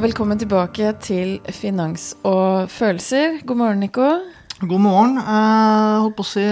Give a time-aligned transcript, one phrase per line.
[0.00, 3.42] og velkommen tilbake til Finans og følelser.
[3.44, 4.06] God morgen, Nico.
[4.62, 5.18] God morgen.
[5.20, 6.44] Eh, holdt på å si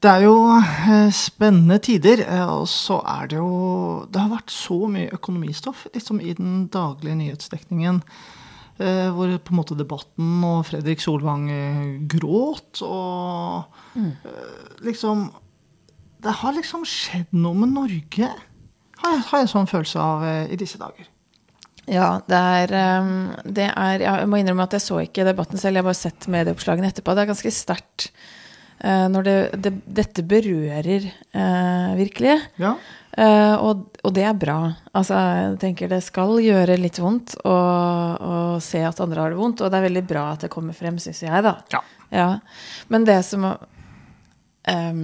[0.00, 2.22] Det er jo eh, spennende tider.
[2.24, 6.70] Eh, og så er det jo Det har vært så mye økonomistoff liksom i den
[6.72, 8.00] daglige nyhetsdekningen.
[8.80, 15.28] Eh, hvor på en måte debatten og Fredrik Solvang eh, gråt og eh, liksom
[16.24, 18.32] Det har liksom skjedd noe med Norge,
[19.04, 21.12] har jeg, har jeg sånn følelse av i disse dager.
[21.86, 23.12] Ja, det er, ehm,
[23.44, 26.26] det er Jeg må innrømme at jeg så ikke debatten selv, jeg har bare sett
[26.32, 27.14] medieoppslagene etterpå.
[27.14, 28.08] Det er ganske sterkt
[28.82, 32.40] eh, når det, det, dette berører eh, virkelig.
[32.62, 32.74] Ja.
[33.16, 34.58] Eh, og, og det er bra.
[34.98, 39.40] Altså, jeg tenker det skal gjøre litt vondt å, å se at andre har det
[39.40, 41.54] vondt, og det er veldig bra at det kommer frem, syns jeg, da.
[41.72, 41.84] Ja.
[42.10, 42.28] Ja.
[42.92, 45.00] Men det som um,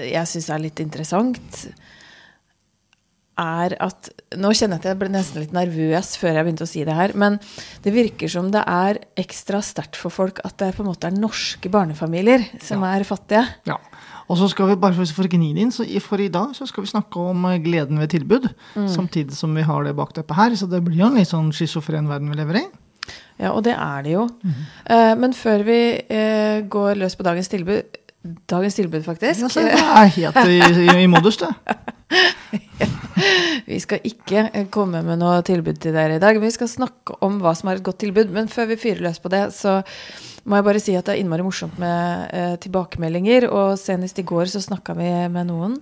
[0.00, 1.64] jeg syns er litt interessant,
[3.40, 6.70] er at Nå kjenner jeg at jeg ble nesten litt nervøs før jeg begynte å
[6.70, 7.40] si det her, men
[7.82, 11.16] det virker som det er ekstra sterkt for folk at det på en måte er
[11.18, 13.42] norske barnefamilier som er fattige.
[13.66, 13.80] Ja.
[14.30, 16.84] Og så skal vi bare for, for gni inn, så for i dag så skal
[16.84, 18.46] vi snakke om eh, gleden ved tilbud.
[18.86, 20.54] Samtidig som vi har det bakteppet her.
[20.54, 22.64] Så det blir jo en litt sånn schizofren verden vi lever i.
[23.40, 24.28] Ja, og det er det jo.
[24.86, 29.40] Eh, men før vi uh, går løs på dagens tilbud Dagens tilbud, faktisk.
[29.40, 31.48] Ja, så det er helt i, i, i modus, det.
[33.66, 36.38] Vi skal ikke eh, komme med noe tilbud til dere i dag.
[36.38, 38.32] men Vi skal snakke om hva som er et godt tilbud.
[38.34, 39.80] Men før vi fyrer løs på det, så
[40.44, 43.48] må jeg bare si at det er innmari morsomt med eh, tilbakemeldinger.
[43.50, 45.76] Og senest i går så snakka vi med noen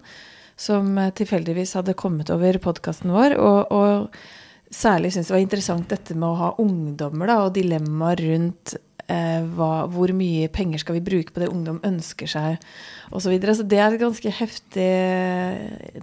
[0.59, 3.39] som eh, tilfeldigvis hadde kommet over podkasten vår.
[3.39, 8.25] Og, og særlig syntes det var interessant dette med å ha ungdommer da, og dilemmaer
[8.27, 12.59] rundt hva, hvor mye penger skal vi bruke på det ungdom ønsker seg,
[13.09, 13.23] osv.
[13.25, 13.55] Så, videre.
[13.57, 14.91] så det er et ganske heftig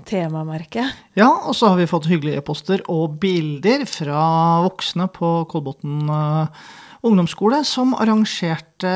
[0.09, 0.88] temamerke.
[1.17, 4.25] Ja, og så har vi fått hyggelige e-poster og bilder fra
[4.65, 6.65] voksne på Kolbotn eh,
[7.05, 8.95] ungdomsskole som arrangerte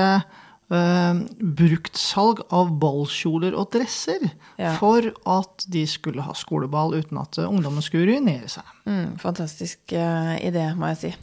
[0.69, 4.21] brukt bruktsalg av ballkjoler og dresser
[4.59, 4.75] Ja.
[4.77, 8.63] for at de skulle ha skoleball uten at eh, ungdommen skulle ruinere seg.
[8.85, 11.13] Mm, fantastisk uh, idé, må jeg si.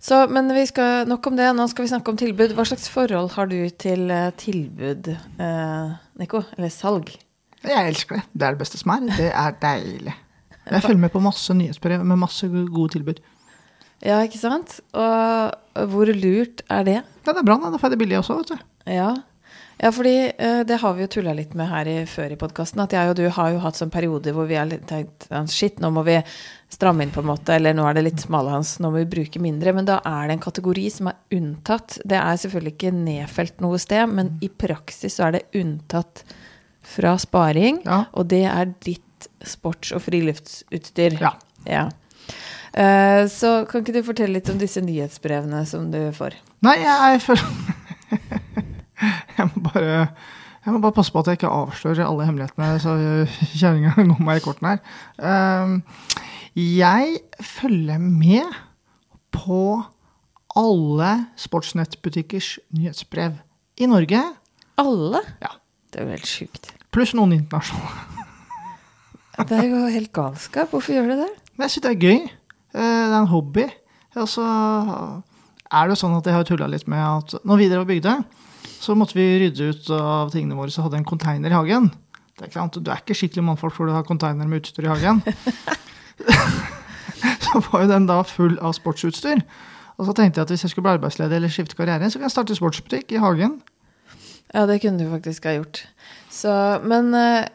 [0.00, 1.50] Så, men vi skal nok om det.
[1.56, 2.54] Nå skal vi snakke om tilbud.
[2.56, 5.90] Hva slags forhold har du til eh, tilbud, eh,
[6.20, 6.40] Nico?
[6.56, 7.12] Eller salg?
[7.60, 8.24] Jeg elsker det.
[8.32, 9.10] Det er det beste som er.
[9.18, 10.16] Det er deilig.
[10.70, 13.20] Jeg følger med på masse nyhetsbrev med masse gode tilbud.
[14.00, 14.78] Ja, ikke sant?
[14.96, 17.00] Og hvor lurt er det?
[17.02, 17.76] Ja, det er bra, da.
[17.76, 18.62] Får jeg det billig også, vet du.
[18.88, 19.10] Ja,
[19.82, 22.80] ja fordi eh, det har vi jo tulla litt med her i, før i podkasten.
[22.84, 25.92] At jeg og du har jo hatt sånn perioder hvor vi har tenkt shit, nå
[25.92, 26.16] må vi
[26.70, 27.54] stramme inn på en måte.
[27.56, 29.74] Eller nå er det litt smalhans, nå må vi bruke mindre.
[29.76, 31.98] Men da er det en kategori som er unntatt.
[32.04, 36.24] Det er selvfølgelig ikke nedfelt noe sted, men i praksis så er det unntatt
[36.94, 37.82] fra sparing.
[37.84, 38.04] Ja.
[38.14, 41.18] Og det er ditt sports- og friluftsutstyr.
[41.20, 41.34] Ja.
[41.68, 41.88] Ja.
[42.72, 46.38] Eh, så kan ikke du fortelle litt om disse nyhetsbrevene som du får?
[46.62, 47.46] Nei, jeg, føler
[49.38, 50.04] Jeg må bare
[50.60, 52.92] jeg må bare passe på at jeg ikke avslører alle hemmelighetene, så
[53.56, 54.98] kjerringa går meg i kortene her.
[55.24, 55.78] Ehm,
[56.58, 58.50] Jeg følger med
[59.32, 59.60] på
[60.58, 63.36] alle sportsnettbutikkers nyhetsbrev
[63.80, 64.22] i Norge.
[64.80, 65.20] Alle?
[65.42, 65.52] Ja.
[65.90, 66.72] Det er jo helt sjukt.
[66.94, 68.06] Pluss noen internasjonale.
[69.40, 70.72] Det er jo helt galskap.
[70.74, 71.30] Hvorfor gjør du det?
[71.60, 72.18] Jeg syns det er gøy.
[72.74, 73.64] Eh, Det er en hobby.
[74.18, 74.42] Og så
[75.70, 77.90] er det jo sånn at jeg har tulla litt med at når vi drev og
[77.90, 78.16] bygde,
[78.80, 81.90] så måtte vi rydde ut av tingene våre, så hadde jeg en konteiner i hagen.
[82.34, 82.78] Det er ikke sant?
[82.82, 85.22] Du er ikke skikkelig mannfolk for du har konteiner med utstyr i hagen.
[87.44, 89.44] så var jo den da full av sportsutstyr.
[90.00, 92.28] Og så tenkte jeg at hvis jeg skulle bli arbeidsledig eller skifte karriere, så kan
[92.28, 93.60] jeg starte sportsbutikk i hagen.
[94.54, 95.84] Ja, det kunne du faktisk ha gjort.
[96.30, 96.52] Så,
[96.84, 97.46] men uh,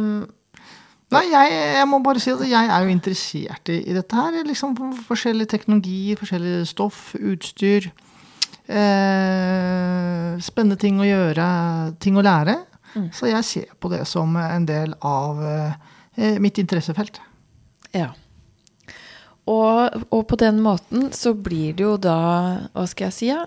[0.00, 0.28] um
[1.10, 4.36] Nei, jeg, jeg må bare si at jeg er jo interessert i, i dette her.
[4.46, 4.76] Liksom
[5.08, 7.88] Forskjellig teknologi, forskjellig stoff, utstyr.
[8.70, 11.46] Eh, spennende ting å gjøre,
[11.98, 12.54] ting å lære.
[13.14, 17.18] Så jeg ser på det som en del av eh, mitt interessefelt.
[17.96, 18.10] Ja.
[19.50, 22.16] Og, og på den måten så blir det jo da,
[22.74, 23.44] hva skal jeg si, ja?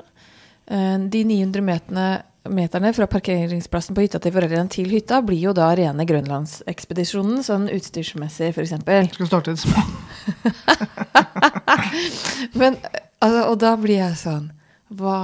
[0.67, 2.07] Eh, De 900 meterne,
[2.49, 7.69] meterne fra parkeringsplassen på hytta til foreldrene til hytta blir jo da rene Grønlandsekspedisjonen, sånn
[7.71, 8.73] utstyrsmessig f.eks.
[9.15, 9.79] Skal starte et små
[12.59, 12.75] Men,
[13.23, 14.45] altså, og da blir jeg sånn
[14.93, 15.17] Hva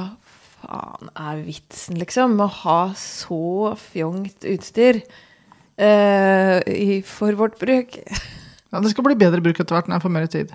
[0.59, 2.35] faen er vitsen, liksom?
[2.39, 4.95] Med å ha så fjongt utstyr
[5.79, 7.89] uh, i, for vårt bruk?
[8.73, 10.51] Ja, det skal bli bedre bruk etter hvert når jeg får mer tid.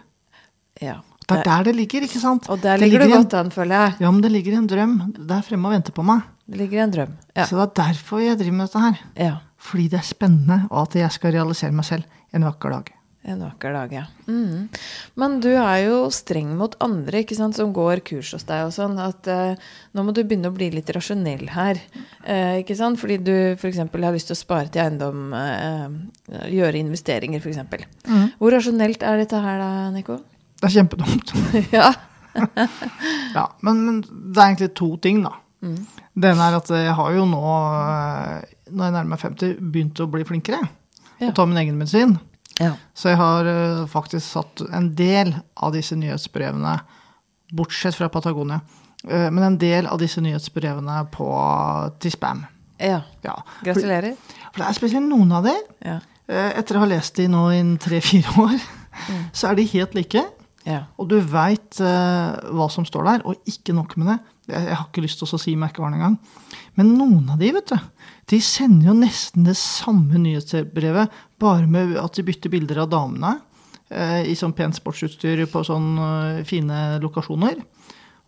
[0.82, 1.00] Ja.
[1.24, 2.48] Det er der det ligger, ikke sant?
[2.52, 3.94] Og der Det ligger det godt an, føler jeg.
[4.04, 6.20] Ja, men det ligger en drøm der fremme og venter på meg.
[6.46, 7.14] Det ligger en drøm.
[7.34, 7.46] Ja.
[7.48, 9.02] Så det er derfor jeg driver med dette her.
[9.16, 9.34] ja.
[9.64, 12.02] Fordi det er spennende, og at jeg skal realisere meg selv
[12.36, 12.90] en vakker dag.
[13.24, 14.02] En vakker ja.
[14.28, 14.68] Mm.
[15.16, 18.74] Men du er jo streng mot andre ikke sant, som går kurs hos deg og
[18.76, 18.98] sånn.
[19.00, 19.60] At eh,
[19.96, 21.80] nå må du begynne å bli litt rasjonell her.
[22.20, 23.00] Eh, ikke sant?
[23.00, 23.80] Fordi du f.eks.
[23.80, 27.62] har lyst til å spare til eiendom, eh, gjøre investeringer f.eks.
[28.04, 28.26] Mm.
[28.42, 30.18] Hvor rasjonelt er dette her da, Nico?
[30.60, 31.34] Det er kjempedumt.
[31.78, 31.88] ja.
[33.38, 35.32] ja, men, men det er egentlig to ting, da.
[35.64, 35.80] Mm.
[36.12, 40.04] Det ene er at jeg har jo nå, eh, når jeg nærmer meg 50, begynt
[40.04, 40.60] å bli flinkere.
[41.22, 41.30] Ja.
[41.30, 42.18] Og ta min egen medisin.
[42.60, 42.72] Ja.
[42.94, 46.76] Så jeg har eh, faktisk satt en del av disse nyhetsbrevene,
[47.54, 48.60] bortsett fra Patagonia,
[49.08, 51.28] eh, men en del av disse nyhetsbrevene på,
[52.00, 52.44] til spam.
[52.78, 53.00] Ja.
[53.24, 53.36] Ja.
[53.64, 54.16] Gratulerer.
[54.52, 55.54] for det er spesielt noen av de,
[55.84, 55.98] Ja.
[56.28, 58.58] eh, etter å ha lest de nå i tre-fire år,
[59.32, 60.22] så er de helt like.
[60.66, 60.84] ja.
[60.98, 64.18] Og du veit hva som står der, og ikke nok med det.
[64.44, 66.16] Jeg, har ikke lyst til å si merkevaren engang.
[66.76, 67.78] Men noen av de, vet du,
[68.32, 73.38] de sender jo nesten det samme nyhetsbrevet, bare med at de bytter bilder av damene
[73.88, 77.62] eh, i sånn pent sportsutstyr på sånn eh, fine lokasjoner.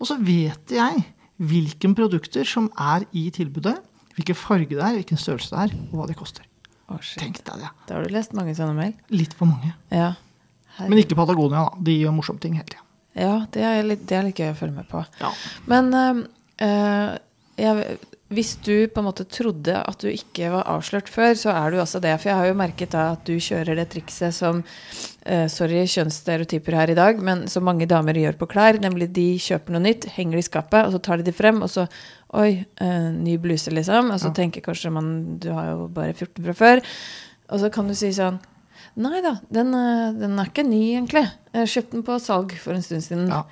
[0.00, 1.04] Og så vet jeg
[1.36, 3.76] hvilke produkter som er i tilbudet,
[4.16, 6.48] hvilken farge det er, hvilken størrelse det er, og hva de koster.
[6.86, 7.00] Oh.
[7.18, 7.72] Tenk deg det.
[7.88, 8.96] Da har du lest mange sånne mail?
[9.12, 9.74] Litt for mange.
[9.92, 10.14] Ja.
[10.78, 11.84] Men ikke Patagonia, da.
[11.84, 12.85] De gjør morsomme ting hele tida.
[13.16, 15.00] Ja, det er, litt, det er litt gøy å følge med på.
[15.22, 15.30] Ja.
[15.72, 15.88] Men
[16.60, 17.14] eh,
[17.56, 17.96] jeg,
[18.34, 21.78] hvis du på en måte trodde at du ikke var avslørt før, så er du
[21.80, 22.16] også det.
[22.20, 26.74] For jeg har jo merket da at du kjører det trikset som uh, Sorry, kjønnsstereotyper
[26.76, 28.80] her i dag, men som mange damer gjør på klær.
[28.82, 31.62] Nemlig de kjøper noe nytt, henger det i skapet, og så tar de det frem,
[31.64, 31.86] og så
[32.36, 34.10] Oi, uh, ny bluse, liksom.
[34.10, 34.34] Og så Ja.
[34.34, 36.82] tenker kanskje man Du har jo bare 14 fra før.
[37.54, 38.40] Og så kan du si sånn
[38.96, 41.26] Nei da, den, eh, den er ikke ny, egentlig.
[41.52, 43.26] Jeg kjøpte den på salg for en stund siden.
[43.28, 43.42] Ja.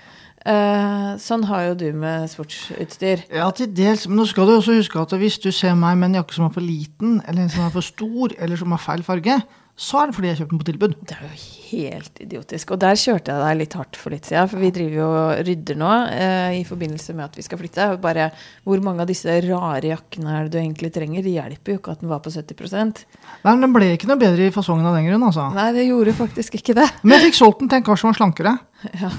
[0.44, 3.26] Eh, sånn har jo du med sportsutstyr.
[3.32, 4.06] Ja, til dels.
[4.08, 6.48] Men nå skal du også huske at hvis du ser meg med en jakke som
[6.48, 9.38] er for liten, eller en som er for stor, eller som har feil farge,
[9.74, 10.92] så er det fordi jeg kjøpte den på tilbud.
[11.02, 11.38] Det er jo
[11.74, 12.72] helt idiotisk.
[12.76, 14.50] Og der kjørte jeg deg litt hardt for litt siden.
[14.52, 17.88] For vi driver jo og rydder nå eh, i forbindelse med at vi skal flytte.
[18.04, 18.28] Bare
[18.62, 21.26] hvor mange av disse rare jakkene er det du egentlig trenger?
[21.26, 24.20] Det hjelper jo ikke at den var på 70 Nei, men Den ble ikke noe
[24.20, 25.48] bedre i fasongen av den grunn, altså.
[25.56, 26.86] Nei, det gjorde faktisk ikke det.
[27.02, 28.54] Men jeg fikk solgt den til en kar som var slankere.
[28.94, 29.10] Ja.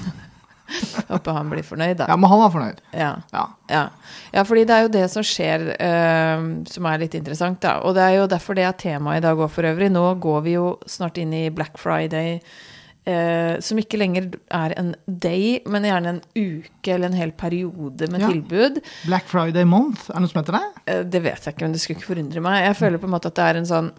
[1.10, 2.06] Håper han blir fornøyd, da.
[2.10, 2.80] Ja, Men han var fornøyd.
[2.92, 3.10] Ja.
[3.32, 3.44] Ja.
[3.70, 3.82] Ja.
[4.34, 7.78] ja, fordi det er jo det som skjer eh, som er litt interessant, da.
[7.86, 9.90] Og det er jo derfor det er temaet i dag òg, for øvrig.
[9.94, 12.40] Nå går vi jo snart inn i Black Friday.
[13.06, 18.08] Eh, som ikke lenger er en day, men gjerne en uke eller en hel periode
[18.10, 18.32] med Ja.
[18.32, 18.80] tilbud.
[19.06, 20.64] Black Friday Month, er det noe som heter det?
[20.90, 22.64] Eh, det vet jeg ikke, men det skulle ikke forundre meg.
[22.66, 23.92] Jeg føler på en måte at det er en sånn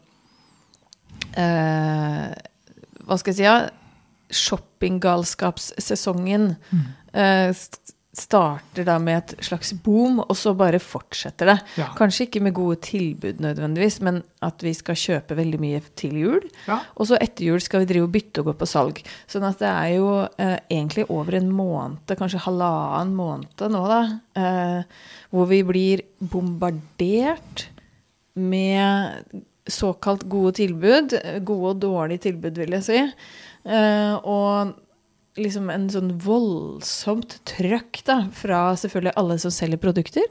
[1.38, 2.36] eh,
[3.08, 3.46] Hva skal jeg si?
[3.48, 3.58] Ja?
[4.34, 6.80] Shoppinggalskapssesongen mm.
[7.14, 7.54] uh,
[8.18, 11.56] starter da med et slags boom, og så bare fortsetter det.
[11.78, 11.90] Ja.
[11.98, 16.48] Kanskje ikke med gode tilbud nødvendigvis, men at vi skal kjøpe veldig mye til jul.
[16.66, 16.80] Ja.
[16.98, 19.02] Og så etter jul skal vi drive og bytte og gå på salg.
[19.30, 24.02] Sånn at det er jo eh, egentlig over en måned, kanskje halvannen måned nå, da,
[24.40, 25.04] eh,
[25.34, 27.68] hvor vi blir bombardert
[28.38, 31.14] med såkalt gode tilbud.
[31.46, 33.04] Gode og dårlige tilbud, vil jeg si.
[33.68, 34.76] Eh, og
[35.38, 40.26] liksom en sånn voldsomt trøkk da, fra selvfølgelig alle som selger produkter,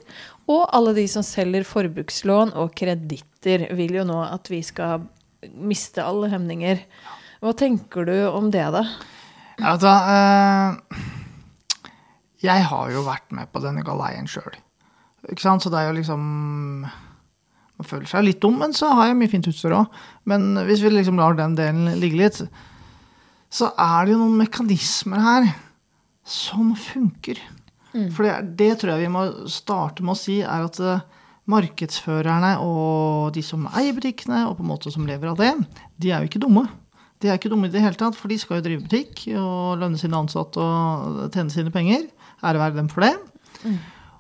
[0.50, 5.06] og alle de som selger forbrukslån og kreditter, vil jo nå at vi skal
[5.54, 6.80] miste alle hemninger.
[7.44, 8.86] Hva tenker du om det, da?
[9.56, 11.02] Du eh,
[12.44, 14.56] Jeg har jo vært med på denne galeien sjøl.
[15.36, 16.20] Så det er jo liksom
[16.86, 19.92] Man føler seg litt dum, men så har jeg mye fint utstyr òg.
[20.24, 22.38] Men hvis vi liksom lar den delen ligge litt,
[23.56, 25.50] så er det jo noen mekanismer her
[26.26, 27.40] som funker.
[28.12, 31.04] For det, det tror jeg vi må starte med å si, er at eh,
[31.48, 35.54] markedsførerne og de som eier butikkene, og på en måte som lever av det,
[36.02, 36.66] de er jo ikke dumme.
[37.22, 39.78] De er ikke dumme i det hele tatt, for de skal jo drive butikk og
[39.80, 42.04] lønne sine ansatte og tjene sine penger.
[42.44, 43.14] Ære være dem for det.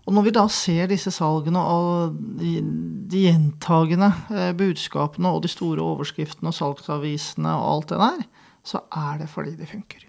[0.06, 2.60] Og når vi da ser disse salgene og de,
[3.10, 8.82] de gjentagende eh, budskapene og de store overskriftene og salgsavisene og alt det der, så
[8.90, 10.02] er det fordi det funker.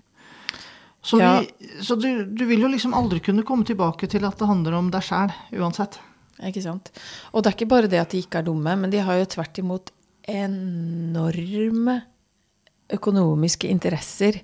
[1.08, 1.40] Så, Ja.
[1.40, 4.74] vi, så du, du vil jo liksom aldri kunne komme tilbake til at det handler
[4.76, 6.00] om deg sjæl, uansett.
[6.44, 6.92] Ikke sant?
[7.34, 9.30] Og det er ikke bare det at de ikke er dumme, men de har jo
[9.38, 9.94] tvert imot
[10.28, 12.02] enorme
[12.94, 14.42] økonomiske interesser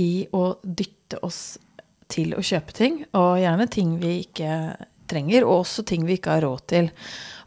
[0.00, 1.58] i å dytte oss
[2.12, 4.52] til å kjøpe ting, og gjerne ting vi ikke
[5.08, 6.90] trenger, og også ting vi ikke har råd til.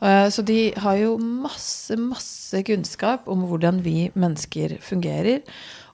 [0.02, 5.42] Eh, Så de har jo masse, masse kunnskap om hvordan vi mennesker fungerer.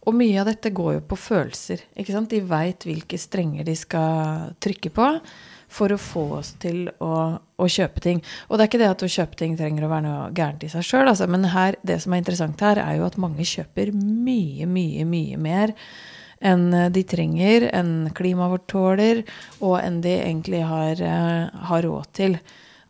[0.10, 1.84] Og mye av dette går jo på følelser.
[1.93, 2.31] ikke sant?
[2.31, 5.10] De veit hvilke strenger de skal trykke på
[5.72, 8.22] for å få oss til å, å, kjøpe ting.
[8.50, 10.72] Og det er ikke det at å kjøpe ting trenger å være noe gærent i
[10.72, 13.93] seg sjøl, altså, men her, det som er interessant her, er jo at mange kjøper
[13.96, 15.75] mye, mye, mye mer
[16.41, 19.24] enn de trenger, enn klimaet vårt tåler,
[19.62, 22.39] og enn de egentlig har, uh, har råd til.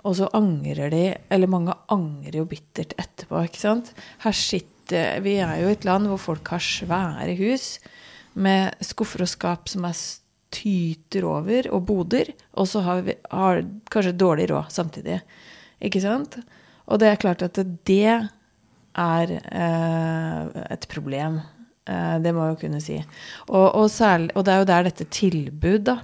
[0.08, 3.91] Og så angrer de, eller mange angrer jo bittert etterpå, ikke sant.
[4.24, 7.75] Her sitter Vi er jo et land hvor folk har svære hus
[8.33, 9.95] med skuffer og skap som er
[10.51, 12.31] tyter over, og boder.
[12.60, 15.21] Og så har vi har kanskje dårlig råd samtidig.
[15.81, 16.38] Ikke sant?
[16.91, 21.39] Og det er klart at det er eh, et problem.
[21.88, 23.00] Eh, det må jeg jo kunne si.
[23.48, 26.00] Og, og, særlig, og, det er jo der dette tilbud, da.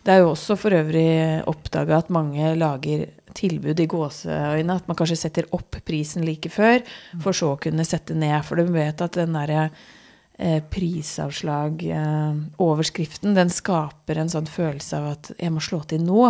[0.00, 3.06] Det er jo også for øvrig oppdaga at mange lager
[3.36, 4.76] tilbud i gåseøyne.
[4.76, 6.78] At man kanskje setter opp prisen like før,
[7.22, 8.38] for så å kunne sette ned.
[8.46, 9.62] For du vet at den derre
[10.38, 16.24] eh, prisavslag-overskriften, eh, den skaper en sånn følelse av at jeg må slå til nå.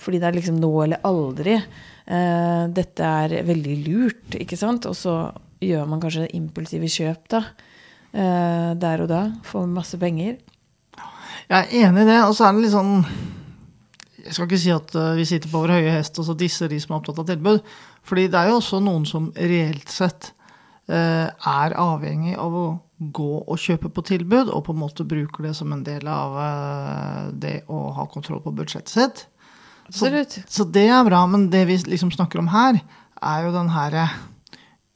[0.00, 1.54] Fordi det er liksom nå eller aldri.
[1.60, 4.86] Eh, dette er veldig lurt, ikke sant?
[4.88, 7.40] Og så gjør man kanskje impulsive kjøp, da.
[8.10, 9.22] Eh, der og da.
[9.46, 10.34] Får masse penger.
[11.50, 12.20] Jeg er enig i det.
[12.24, 12.94] Og så er det litt sånn
[14.24, 16.70] Jeg skal ikke si at uh, vi sitter på vår høye hest og så disser
[16.72, 17.64] de som er opptatt av tilbud.
[18.06, 20.32] Fordi det er jo også noen som reelt sett
[20.90, 22.68] uh, er avhengig av å
[23.00, 26.34] gå og kjøpe på tilbud, og på en måte bruker det som en del av
[26.36, 29.22] eh, det å ha kontroll på budsjettet sitt.
[29.88, 30.10] Så,
[30.46, 32.78] så, det er bra, men det vi liksom snakker om her,
[33.24, 33.96] er jo den her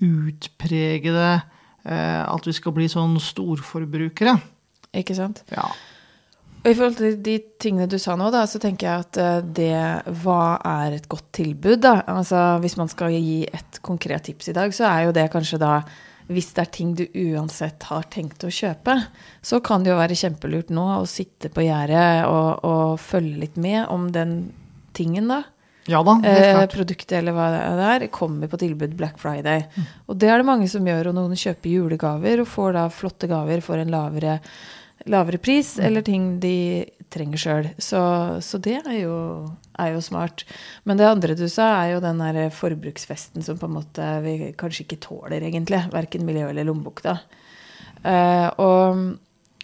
[0.04, 4.37] utpregede eh, At vi skal bli sånn storforbrukere.
[4.95, 5.43] Ikke sant?
[5.50, 5.66] Ja.
[6.64, 9.44] Og I forhold til de tingene du sa nå, da, så tenker jeg at eh,
[9.44, 11.99] det Hva er et godt tilbud, da?
[12.09, 15.61] Altså, hvis man skal gi et konkret tips i dag, så er jo det kanskje
[15.61, 15.76] da
[16.33, 18.94] hvis det er ting du uansett har tenkt å kjøpe,
[19.44, 23.59] så kan det jo være kjempelurt nå å sitte på gjerdet og, og, følge litt
[23.61, 24.38] med om den
[24.97, 25.42] tingen, da.
[25.90, 29.66] Ja da, eh, Produktet eller hva det er, kommer på tilbud Black Friday.
[29.75, 29.90] Mm.
[30.09, 33.28] Og det er det mange som gjør, og noen kjøper julegaver og får da flotte
[33.28, 34.38] gaver for en lavere,
[35.11, 35.85] lavere pris, mm.
[35.87, 36.57] eller ting de
[37.15, 37.69] trenger sjøl.
[37.79, 38.01] Så,
[38.45, 39.17] så, det er jo,
[39.79, 40.47] er jo, smart.
[40.89, 44.55] Men det andre du sa, er jo den der forbruksfesten som på en måte vi
[44.59, 45.85] kanskje ikke tåler, egentlig.
[45.95, 47.19] Verken miljø eller lommebok, da.
[48.05, 48.99] Uh, og,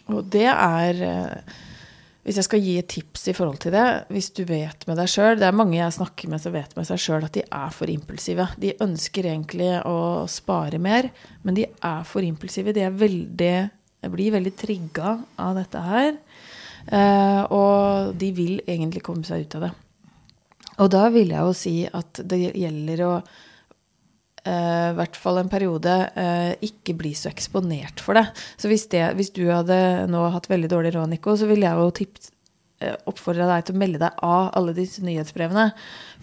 [0.08, 1.56] og, det er uh,
[2.24, 5.10] Hvis jeg skal gi et tips i forhold til det, hvis du vet med deg
[5.12, 7.74] sjøl Det er mange jeg snakker med som vet med seg sjøl at de er
[7.74, 8.46] for impulsive.
[8.60, 11.10] De ønsker egentlig å spare mer,
[11.44, 12.72] men de er for impulsive.
[12.76, 13.54] De er veldig,
[14.08, 16.14] blir veldig trigga av dette her.
[16.88, 19.70] Eh, og de vil egentlig komme seg ut av det.
[20.80, 25.52] Og da vil jeg jo si at det gjelder å eh, i hvert fall en
[25.52, 28.26] periode eh, ikke bli så eksponert for det.
[28.56, 29.76] Så hvis, det, hvis, du hadde
[30.10, 32.36] nå hatt veldig dårlig råd, Nico, så ville jeg jo tippet
[32.80, 35.66] oppfordre deg til å melde deg av alle disse nyhetsbrevene.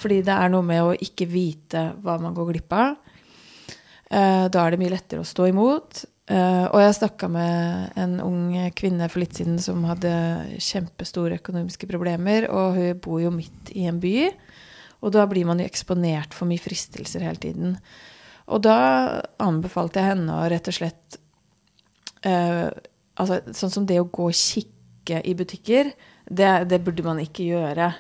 [0.02, 2.96] Fordi det er noe med å ikke vite hva man går glipp av.
[4.10, 6.02] da er det mye lettere å stå imot.
[6.28, 10.12] Uh, og jeg snakka med en ung kvinne for litt siden som hadde
[10.60, 12.50] kjempestore økonomiske problemer.
[12.52, 14.28] Og hun bor jo midt i en by,
[15.00, 17.78] og da blir man jo eksponert for mye fristelser hele tiden.
[18.52, 18.78] Og da
[19.44, 21.18] anbefalte jeg henne å rett og slett
[22.28, 22.68] uh,
[23.16, 25.94] altså, Sånn som det å gå og kikke i butikker,
[26.28, 27.92] det, det, burde man ikke gjøre.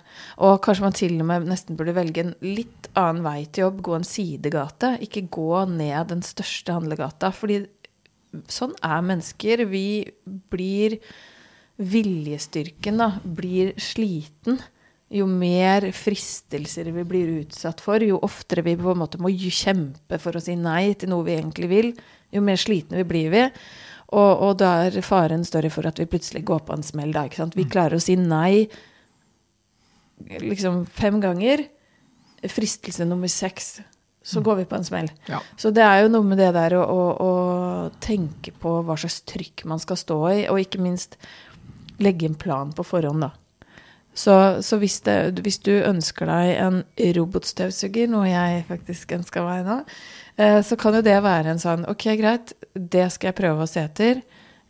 [0.43, 3.79] Og kanskje man til og med nesten burde velge en litt annen vei til jobb.
[3.86, 4.98] Gå en sidegate.
[5.05, 7.31] Ikke gå ned den største handlegata.
[7.31, 7.62] fordi
[8.51, 9.65] sånn er mennesker.
[9.72, 9.88] Vi
[10.51, 11.00] blir
[11.77, 14.57] Viljestyrken da, blir sliten.
[15.13, 20.17] Jo mer fristelser vi blir utsatt for, jo oftere vi på en måte må kjempe
[20.19, 21.91] for å si nei til noe vi egentlig vil,
[22.34, 23.43] jo mer slitne vi blir vi.
[24.07, 27.13] Og, og da er faren større for at vi plutselig går på en smell.
[27.15, 27.72] Da, vi mm.
[27.72, 28.67] klarer å si nei
[30.41, 31.67] liksom fem ganger.
[32.48, 33.77] Fristelse nummer seks
[34.27, 35.07] så går vi på en smell.
[35.25, 35.39] Ja.
[35.55, 37.34] Så det er jo noe med det der å, å, å,
[38.03, 41.15] tenke på hva slags trykk man skal stå i, og ikke minst
[42.03, 43.31] legge en plan på forhånd, da.
[44.17, 44.34] Så,
[44.65, 45.15] så hvis, det,
[45.46, 46.79] hvis, du ønsker deg en
[47.15, 49.75] robotstøvsuger, noe jeg faktisk ønsker meg nå,
[50.41, 53.69] eh, så kan jo det være en sånn Ok, greit, det skal jeg prøve å
[53.69, 54.24] se etter.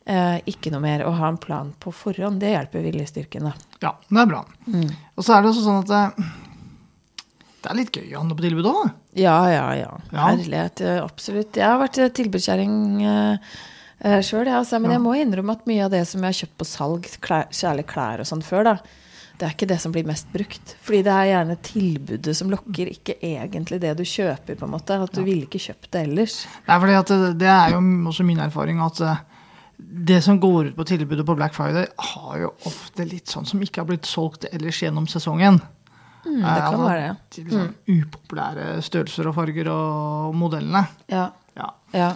[0.04, 1.06] Eh, ikke noe mer.
[1.08, 3.72] Å ha en plan på forhånd, det hjelper viljestyrken, da.
[3.88, 4.44] Ja, det er bra.
[4.68, 4.92] Mm.
[5.16, 6.28] Og så er det også sånn at eh,
[7.58, 8.84] det er litt gøy å handle på tilbud òg?
[9.18, 9.90] Ja, ja, ja.
[10.12, 10.84] Herlighet.
[11.02, 11.58] Absolutt.
[11.58, 13.58] Jeg har vært tilbudskjerring uh,
[14.22, 14.98] sjøl, altså, men ja.
[14.98, 17.88] jeg må innrømme at mye av det som jeg har kjøpt på salg, klær, særlig
[17.90, 18.76] klær og sånn før, da,
[19.38, 20.74] det er ikke det som blir mest brukt.
[20.82, 24.58] Fordi det er gjerne tilbudet som lokker, ikke egentlig det du kjøper.
[24.58, 25.26] på en måte, At du ja.
[25.26, 26.40] ville ikke kjøpt det ellers.
[26.66, 29.02] Det er fordi at det, det er jo også min erfaring at
[29.78, 33.62] det som går ut på tilbudet på Black Friday, har jo ofte litt sånn som
[33.62, 35.60] ikke har blitt solgt ellers gjennom sesongen.
[36.28, 37.16] Mm, det kan være det.
[37.30, 40.84] Til liksom upopulære størrelser og farger og modellene.
[41.08, 41.26] Ja.
[41.56, 41.68] Ja.
[41.94, 42.10] Ja.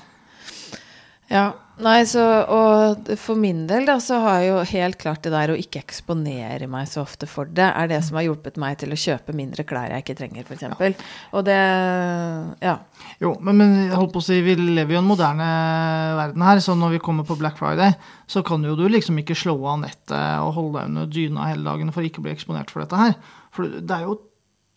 [1.30, 1.44] ja.
[1.80, 2.20] Nei, så
[2.52, 5.80] Og for min del, da, så har jeg jo helt klart det der å ikke
[5.80, 9.32] eksponere meg så ofte for det, er det som har hjulpet meg til å kjøpe
[9.36, 11.08] mindre klær jeg ikke trenger, f.eks.
[11.32, 11.58] Og det
[12.62, 12.76] Ja.
[13.22, 15.48] Jo, men, men holdt på å si, vi lever jo i en moderne
[16.20, 17.96] verden her, så når vi kommer på Black Friday,
[18.28, 21.66] så kan jo du liksom ikke slå av nettet og holde deg under dyna hele
[21.66, 23.16] dagen for ikke å bli eksponert for dette her.
[23.54, 24.20] For det er jo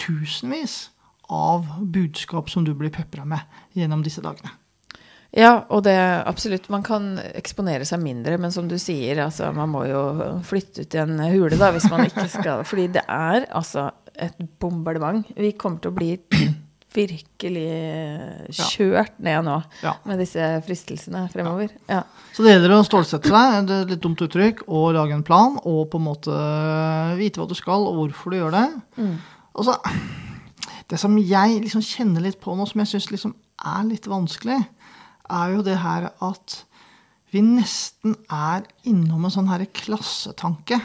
[0.02, 0.86] tusenvis
[1.32, 3.42] av budskap som du blir pepra med
[3.75, 4.54] gjennom disse dagene.
[5.36, 6.70] Ja, og det absolutt.
[6.72, 10.04] Man kan eksponere seg mindre, men som du sier, altså, man må jo
[10.48, 14.38] flytte ut i en hule, da, hvis man ikke skal Fordi det er altså et
[14.63, 15.27] bombardement.
[15.36, 16.13] Vi kommer til å bli
[16.96, 19.98] virkelig kjørt ned nå Ja.
[20.08, 21.74] med disse fristelsene fremover.
[21.92, 22.04] Ja.
[22.32, 25.58] Så det gjelder å stålsette seg, det er litt dumt uttrykk, og lage en plan,
[25.68, 26.38] og på en måte
[27.20, 28.68] vite hva du skal, og hvorfor du gjør det.
[29.56, 29.75] Og så,
[30.88, 33.32] Det som jeg liksom kjenner litt på nå, som jeg syns liksom
[33.65, 34.60] er litt vanskelig,
[35.29, 36.62] er jo det her at
[37.34, 40.79] vi nesten er innom en sånn her klassetanke.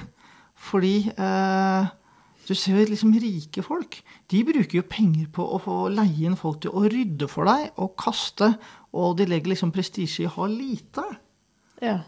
[0.61, 1.91] Fordi eh,
[2.49, 4.01] du ser jo liksom rike folk.
[4.31, 7.79] De bruker jo penger på å få leie inn folk til å rydde for deg
[7.81, 8.53] og kaste,
[8.97, 11.07] og de legger liksom prestisje i å ha lite.
[11.85, 12.01] ja.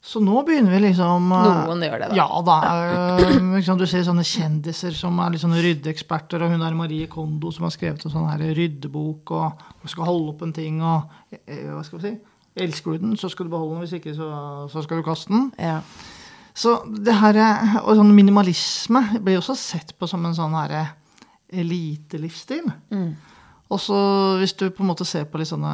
[0.00, 2.16] Så nå begynner vi liksom eh, Noen gjør det, da.
[2.16, 2.54] Ja da.
[3.56, 7.50] liksom, Du ser sånne kjendiser som er litt sånne ryddeeksperter, og hun er Marie Kondo
[7.52, 11.12] som har skrevet en sånn her ryddebok og, og skal holde opp en ting og
[11.36, 12.14] eh, Hva skal vi si?
[12.64, 13.84] Elsker du den, så skal du beholde den.
[13.84, 14.30] Hvis ikke, så,
[14.72, 15.50] så skal du kaste den.
[15.60, 15.82] ja.
[16.60, 17.36] Så det her,
[17.86, 20.72] og sånn minimalisme blir også sett på som en sånn her
[21.54, 22.66] elitelivsstil.
[23.70, 24.00] Og så
[24.40, 25.72] hvis du på en måte ser på litt sånne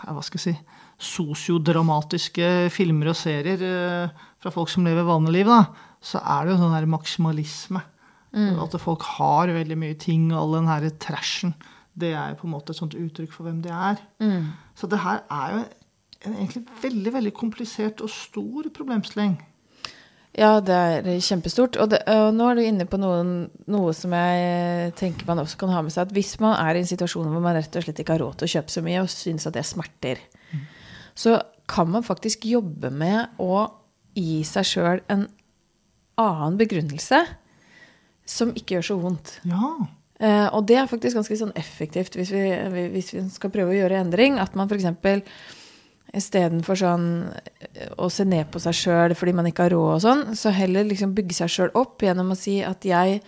[0.00, 0.54] hva skal jeg si,
[1.00, 6.54] sosiodramatiske filmer og serier eh, fra folk som lever vanlig liv, da, så er det
[6.54, 7.82] jo sånn her maksimalisme.
[8.30, 11.56] At folk har veldig mye ting, all den her trashen.
[11.98, 13.98] Det er jo på en måte et sånt uttrykk for hvem de er.
[14.78, 15.62] Så det her er jo
[16.28, 19.38] en egentlig veldig, veldig komplisert og stor problemstilling.
[20.38, 21.74] Ja, det er kjempestort.
[21.82, 25.58] Og, det, og nå er du inne på noen, noe som jeg tenker man også
[25.60, 26.06] kan ha med seg.
[26.06, 28.38] At hvis man er i en situasjon hvor man rett og slett ikke har råd
[28.38, 30.22] til å kjøpe så mye, og syns at det smerter,
[31.20, 31.36] så
[31.70, 33.66] kan man faktisk jobbe med å
[34.16, 35.28] gi seg sjøl en
[36.20, 37.22] annen begrunnelse
[38.28, 39.32] som ikke gjør så vondt.
[39.48, 39.72] Ja.
[40.20, 42.44] Eh, og det er faktisk ganske sånn effektivt hvis vi,
[42.92, 44.38] hvis vi skal prøve å gjøre endring.
[44.42, 45.24] At man f.eks.
[46.20, 50.04] istedenfor sånn eh, å se ned på seg sjøl fordi man ikke har råd og
[50.04, 53.22] sånn, så heller liksom bygge seg sjøl opp gjennom å si at jeg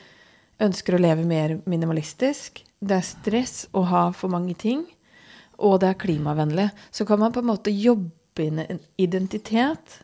[0.62, 2.62] ønsker å leve mer minimalistisk.
[2.82, 4.84] Det er stress å ha for mange ting,
[5.58, 6.70] og det er klimavennlig.
[6.94, 10.00] Så kan man på en måte jobbe inn en identitet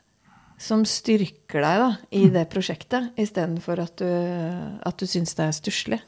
[0.59, 5.55] som styrker deg da, i det prosjektet, istedenfor at du, at du syns det er
[5.55, 6.01] stusslig.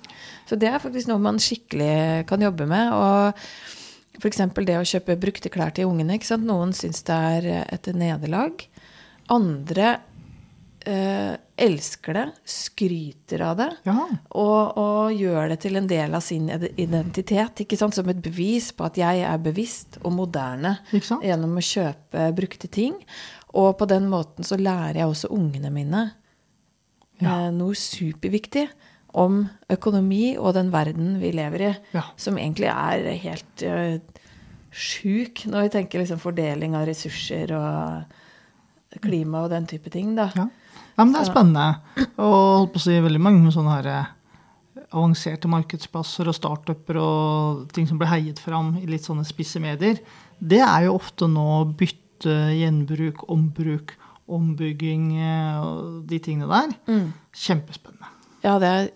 [0.50, 2.90] Så det er faktisk noe man skikkelig kan jobbe med.
[2.90, 4.42] Og f.eks.
[4.66, 6.18] det å kjøpe brukte klær til ungene.
[6.42, 8.66] Noen syns det er et nederlag.
[9.30, 10.00] Andre
[10.86, 13.68] eh, elsker det, skryter av det.
[14.32, 17.62] Og, og gjør det til en del av sin identitet.
[17.78, 22.94] Som et bevis på at jeg er bevisst og moderne gjennom å kjøpe brukte ting.
[23.52, 26.06] Og på den måten så lærer jeg også ungene mine
[27.20, 27.46] Ja.
[27.46, 28.68] eh, noe superviktig
[29.12, 32.04] om økonomi og den verden vi lever i, Ja.
[32.16, 33.98] som egentlig er helt uh,
[34.70, 40.14] sjuk når vi tenker liksom fordeling av ressurser og klima og den type ting.
[40.14, 40.30] da.
[40.36, 40.48] Ja.
[41.00, 42.08] Ja, men det er spennende.
[42.20, 44.10] Og holdt på å si veldig mange sånne her eh,
[44.90, 50.02] avanserte markedsplasser og startuper og ting som blir heiet fram i litt sånne spisse medier,
[50.40, 51.46] det er jo ofte nå
[51.78, 53.96] bytte, gjenbruk, ombruk,
[54.30, 57.08] ombygging eh, og de tingene der.
[57.46, 58.12] Kjempespennende.
[58.44, 58.92] Ja, det er,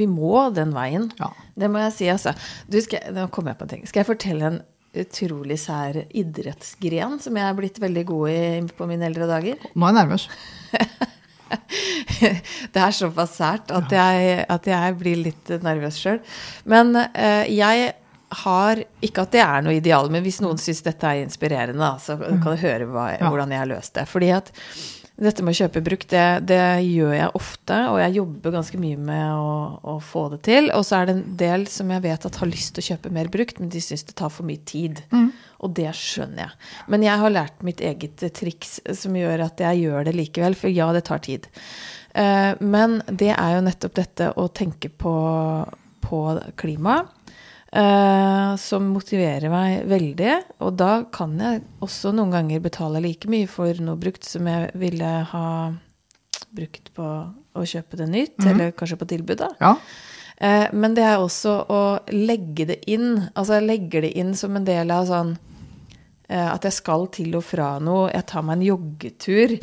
[0.00, 1.10] vi må den veien.
[1.20, 1.30] Ja.
[1.58, 2.32] Det må jeg si, altså.
[2.70, 3.86] Du, skal, nå kommer jeg på en ting.
[3.88, 4.60] Skal jeg fortelle en
[4.98, 8.40] utrolig sær idrettsgren som jeg er blitt veldig god i
[8.76, 9.70] på mine eldre dager?
[9.74, 10.28] Nå er jeg nervøs.
[12.72, 16.20] Det er såpass sært at jeg, at jeg blir litt nervøs sjøl.
[16.68, 17.94] Men eh, jeg
[18.42, 22.18] har Ikke at det er noe ideal, men hvis noen syns dette er inspirerende, så
[22.20, 24.04] kan du høre hva, hvordan jeg har løst det.
[24.10, 24.50] Fordi at
[25.26, 28.98] dette med å kjøpe brukt, det, det gjør jeg ofte, og jeg jobber ganske mye
[29.08, 30.70] med å, å få det til.
[30.76, 33.12] Og så er det en del som jeg vet at har lyst til å kjøpe
[33.16, 35.02] mer brukt, men de syns det tar for mye tid.
[35.58, 36.70] Og det skjønner jeg.
[36.94, 40.70] Men jeg har lært mitt eget triks som gjør at jeg gjør det likevel, for
[40.70, 41.50] ja, det tar tid.
[42.14, 45.14] Eh, Men det er jo nettopp dette å tenke på,
[46.06, 46.20] på
[46.60, 47.00] klima.
[47.72, 50.34] Eh, som motiverer meg veldig.
[50.64, 54.70] Og da kan jeg også noen ganger betale like mye for noe brukt som jeg
[54.78, 55.48] ville ha
[56.54, 57.08] brukt på
[57.58, 59.50] å kjøpe det nytt, eller kanskje på tilbud, da.
[59.60, 59.74] Ja.
[60.38, 61.82] Eh, men det er også å
[62.14, 63.28] legge det inn.
[63.34, 65.34] Altså jeg legger det inn som en del av sånn
[66.28, 68.10] at jeg skal til og fra noe.
[68.12, 69.54] Jeg tar meg en joggetur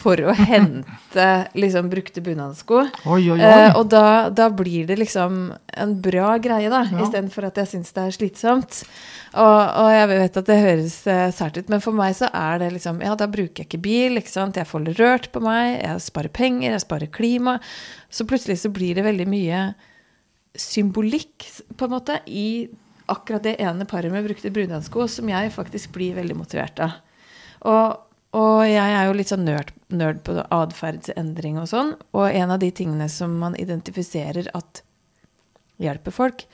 [0.00, 2.78] for å hente liksom brukte bunadsko.
[3.44, 5.36] Eh, og da, da blir det liksom
[5.76, 7.02] en bra greie, da, Ja.
[7.04, 8.80] istedenfor at jeg syns det er slitsomt.
[9.34, 12.58] Og, og jeg vet at det høres eh, sært ut, men for meg så er
[12.62, 14.56] det liksom Ja, da bruker jeg ikke bil, ikke sant.
[14.60, 17.58] Jeg får rørt på meg, jeg sparer penger, jeg sparer klima.
[18.08, 19.64] Så plutselig så blir det veldig mye
[20.54, 21.44] symbolikk,
[21.76, 22.68] på en måte, i
[23.10, 26.98] akkurat det ene paret med brukte brunhansko som jeg faktisk blir veldig motivert av.
[27.64, 27.96] Og,
[28.36, 31.94] og jeg er jo litt sånn nerd, nerd på atferdsendring og sånn.
[32.16, 34.84] Og en av de tingene som man identifiserer at
[35.82, 36.46] hjelper folk,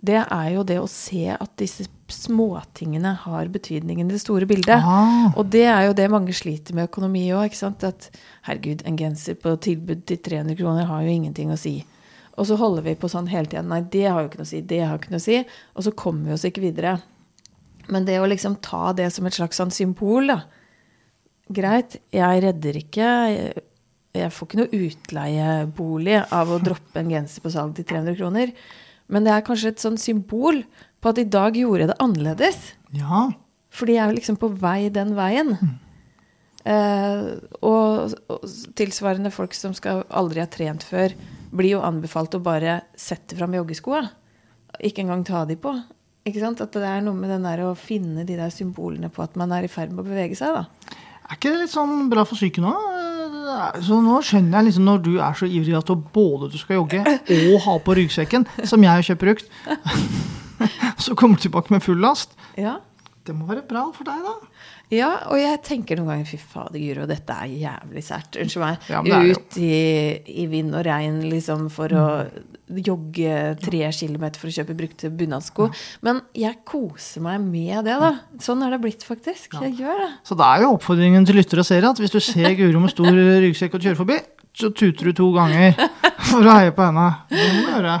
[0.00, 4.80] det er jo det å se at disse småtingene har betydning i det store bildet.
[4.80, 5.28] Ah.
[5.36, 7.52] Og det er jo det mange sliter med økonomi òg.
[7.84, 8.08] At
[8.48, 11.82] herregud, en genser på tilbud til 300 kroner har jo ingenting å si.
[12.40, 13.68] Og så holder vi på sånn hele tiden.
[13.68, 14.62] Nei, det har jo ikke noe å si.
[14.64, 15.40] Det har ikke noe å si.
[15.76, 16.96] Og så kommer vi oss ikke videre.
[17.92, 20.40] Men det å liksom ta det som et slags sånn symbol, da.
[21.50, 23.06] Greit, jeg redder ikke
[24.14, 28.54] Jeg, får ikke noe utleiebolig av å droppe en genser på salg til 300 kroner.
[29.10, 30.64] Men det er kanskje et sånn symbol
[31.02, 32.58] på at i dag gjorde jeg det annerledes.
[32.94, 33.28] Ja.
[33.74, 35.54] Fordi jeg er liksom på vei den veien.
[36.64, 37.20] Eh,
[37.64, 38.42] og, og
[38.76, 41.14] tilsvarende folk som skal aldri ha trent før,
[41.50, 44.04] blir jo anbefalt å bare sette fram joggeskoa.
[44.86, 45.72] Ikke engang ta de på.
[46.28, 46.60] Ikke sant?
[46.62, 49.52] At det er noe med den der å finne de der symbolene på at man
[49.56, 50.54] er i ferd med å bevege seg.
[50.54, 50.96] da.
[51.30, 52.86] Er ikke det litt sånn bra for psyken òg?
[53.86, 56.80] Så nå skjønner jeg liksom når du er så ivrig at du både du skal
[56.80, 59.50] jogge og ha på ryggsekken, som jeg kjøper brukt,
[61.04, 62.36] så kommer du tilbake med full last.
[62.58, 62.78] Ja.
[63.26, 64.49] Det må være bra for deg, da.
[64.90, 68.34] Ja, og jeg tenker noen ganger fy fader, Guro, dette er jævlig sært.
[68.42, 68.88] Unnskyld meg.
[68.90, 69.74] Ja, det Ut i,
[70.42, 72.06] i vind og regn liksom for å
[72.70, 75.68] jogge tre kilometer for å kjøpe brukte bunadsko.
[76.06, 78.12] Men jeg koser meg med det, da.
[78.42, 79.54] Sånn er det blitt, faktisk.
[79.62, 80.10] Jeg gjør det.
[80.26, 82.94] Så da er jo oppfordringen til lyttere og seere at hvis du ser Guro med
[82.94, 84.18] stor ryggsekk og kjører forbi,
[84.58, 85.78] så tuter du to ganger
[86.26, 87.08] for å heie på henne.
[87.30, 87.94] Det må du gjøre.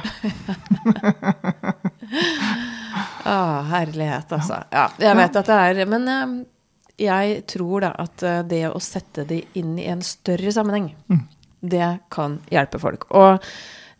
[3.30, 3.36] Å,
[3.70, 4.64] herlighet, altså.
[4.72, 6.32] Ja, jeg vet at det er Men eh,
[7.00, 10.90] jeg tror da at eh, det å sette de inn i en større sammenheng,
[11.60, 13.06] det kan hjelpe folk.
[13.16, 13.40] Og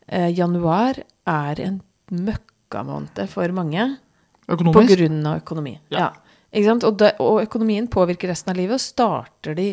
[0.08, 3.96] eh, januar er en møkkamåned for mange.
[4.50, 5.76] På grunn av økonomi.
[5.94, 5.98] Ja.
[5.98, 6.10] Ja.
[6.50, 6.84] Ikke sant?
[6.88, 9.68] Og, det, og økonomien påvirker resten av livet, og starter de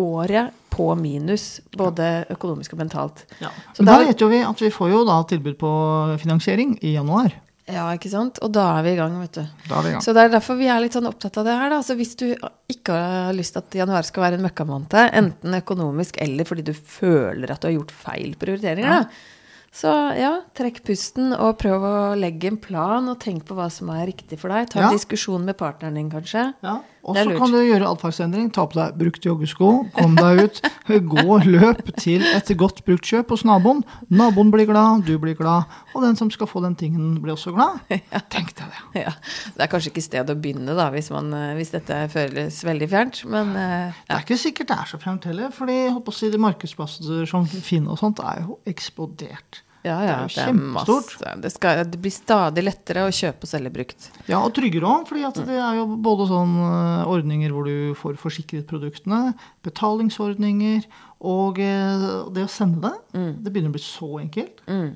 [0.00, 3.24] året på minus, både økonomisk og mentalt.
[3.40, 3.48] Ja.
[3.76, 5.72] Så Men da- vet jo vi at vi får jo da tilbud på
[6.20, 7.32] finansiering i januar.
[7.70, 8.40] Ja, ikke sant?
[8.42, 9.42] Og da er vi i gang, vet du.
[9.68, 10.02] Da er vi i gang.
[10.02, 11.68] Så det er derfor vi er litt sånn opptatt av det her.
[11.70, 11.78] Da.
[11.86, 12.24] Så hvis du
[12.72, 16.72] ikke har lyst til at januar skal være en møkkamåned, enten økonomisk eller fordi du
[16.74, 19.28] føler at du har gjort feil prioriteringer, da.
[19.72, 23.88] Så ja, trekk pusten og prøv å legge en plan og tenk på hva som
[23.94, 24.68] er riktig for deg.
[24.68, 24.90] Ta en Ja.
[24.92, 26.52] diskusjon med partneren din, kanskje.
[26.62, 28.50] Ja, og så kan du gjøre atferdsendring.
[28.54, 30.60] Ta på deg brukt joggesko, kom deg ut.
[31.12, 33.82] Gå løp til et godt bruktkjøp hos naboen.
[34.12, 37.54] Naboen blir glad, du blir glad, og den som skal få den tingen, blir også
[37.56, 37.82] glad.
[38.34, 39.02] Tenk deg det.
[39.02, 39.16] Ja,
[39.56, 42.90] Det er kanskje ikke sted å begynne da, hvis, man, eh, hvis dette føles veldig
[42.92, 43.90] fjernt, men ja.
[44.06, 46.40] Det er ikke sikkert det er så fjernt heller, fordi jeg håper å si, de
[46.42, 49.62] markedsplasser som Finn og sånt er jo eksplodert.
[49.82, 51.12] Ja, ja, Det er kjempestort.
[51.18, 51.34] masse.
[51.42, 54.08] Det, skal, det blir stadig lettere å kjøpe og selge brukt.
[54.30, 58.20] Ja, og tryggere òg, fordi det er jo både sånn eh, ordninger hvor du får
[58.22, 59.32] forsikret produktene,
[59.66, 60.86] betalingsordninger,
[61.26, 63.24] og eh, det å sende det.
[63.42, 64.62] Det begynner å bli så enkelt.
[64.70, 64.92] Mm.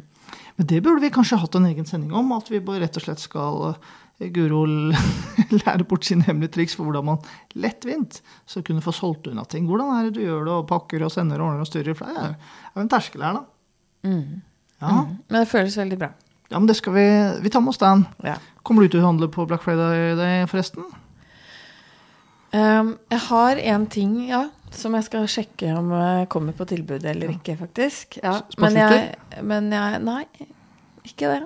[0.57, 3.05] Men det burde vi kanskje hatt en egen sending om, at vi bare rett og
[3.05, 4.63] slett skal eh, Guro
[5.67, 7.25] lære bort sine hemmelige triks for hvordan man
[7.59, 9.67] lettvint skal kunne få solgt unna ting.
[9.69, 11.99] Hvordan er det du gjør det, og pakker og sender og ordner og styrer?
[11.99, 13.45] For det er er jo en terskel her, da.
[14.07, 14.43] Mm.
[14.83, 16.11] Ja, Men det føles veldig bra.
[16.51, 17.07] ja men det skal vi
[17.43, 18.07] Vi tar med oss den.
[18.25, 18.37] Ja.
[18.63, 20.85] Kommer du til å handle på Black Friday, forresten?
[22.53, 27.05] Um, jeg har en ting, ja, som jeg skal sjekke om uh, kommer på tilbud
[27.05, 28.19] eller ikke, faktisk.
[28.23, 30.23] Ja, men jeg, men jeg Nei,
[31.05, 31.43] ikke det.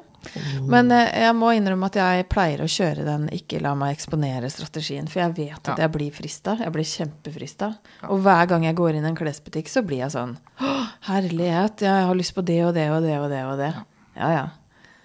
[0.70, 5.09] Men uh, jeg må innrømme at jeg pleier å kjøre den 'ikke la meg eksponere'-strategien.
[5.09, 5.85] For jeg vet at Ja.
[5.87, 6.56] jeg blir frista.
[6.61, 7.72] Jeg blir kjempefrista.
[8.09, 11.80] Og hver gang jeg går inn i en klesbutikk, så blir jeg sånn «Åh, Herlighet,
[11.80, 13.74] jeg har lyst på det og det og det og det og det.
[14.16, 14.46] Ja ja.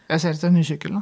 [0.10, 1.02] Jeg ser etter en ny sykkel, da.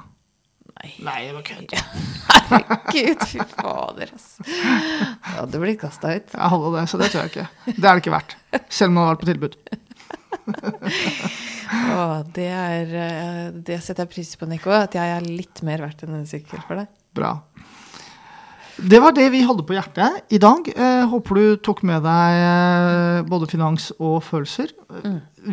[0.84, 0.94] Nei.
[1.04, 1.74] Nei, det var kødd.
[2.50, 4.38] Herregud, fy fader, ass.
[4.44, 6.32] Du hadde blitt kasta ut.
[6.34, 7.48] Jeg hadde det, så det tror jeg ikke.
[7.66, 8.36] Det er det ikke verdt.
[8.70, 9.56] Selv om det har vært på tilbud.
[11.74, 14.74] Å, det, er, eh, det setter jeg pris på, Nico.
[14.74, 16.92] At jeg er litt mer verdt enn en sykkel for deg.
[17.16, 17.38] Bra.
[18.74, 20.66] Det var det vi hadde på hjertet i dag.
[20.74, 24.74] Eh, håper du tok med deg eh, både finans og følelser.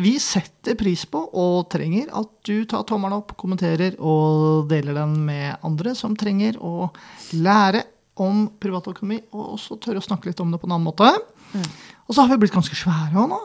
[0.01, 5.19] Vi setter pris på og trenger at du tar tommelen opp, kommenterer og deler den
[5.27, 6.89] med andre som trenger å
[7.37, 7.85] lære
[8.21, 11.07] om privatøkonomi, og også tørre å snakke litt om det på en annen måte.
[12.05, 13.39] Og så har vi blitt ganske svære òg nå.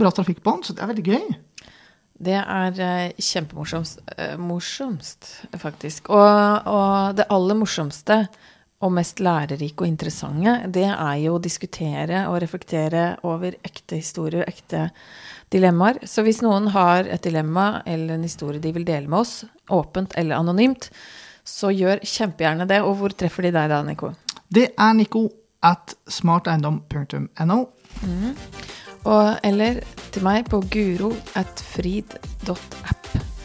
[0.00, 1.28] Bra trafikk på den, så det er veldig gøy.
[2.14, 2.74] Det er
[3.18, 6.10] kjempemorsomst, kjempemorsomt, eh, morsomst, faktisk.
[6.14, 8.20] Og, og det aller morsomste
[8.84, 14.44] og mest lærerike og interessante, det er jo å diskutere og reflektere over ekte historier,
[14.46, 14.88] ekte
[15.54, 16.02] dilemmaer.
[16.06, 20.14] Så hvis noen har et dilemma eller en historie de vil dele med oss, åpent
[20.20, 20.90] eller anonymt,
[21.44, 22.82] så gjør kjempegjerne det.
[22.84, 24.12] Og hvor treffer de deg da, Nico?
[24.48, 25.26] Det er Nico
[25.64, 27.60] at smarteiendom.no.
[29.04, 29.80] Og, eller
[30.14, 32.22] til meg på guro.frid.app.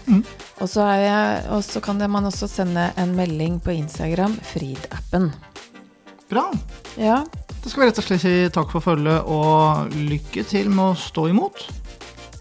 [0.10, 0.24] Mm.
[0.60, 5.32] Og så, kan man også sende en melding på Instagram, Frid-appen.
[6.30, 6.52] Bra.
[7.00, 7.24] Ja.
[7.60, 11.00] Da skal vi rett og slett si takk for følget og lykke til med å
[11.00, 11.66] stå imot.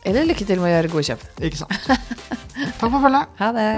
[0.07, 1.25] Eller lykke til med å gjøre gode kjøp.
[1.49, 1.75] Ikke sant?
[2.79, 3.25] Takk for følget.
[3.41, 3.71] Ha det.